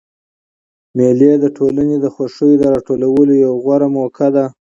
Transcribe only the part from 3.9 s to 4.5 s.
موقع ده.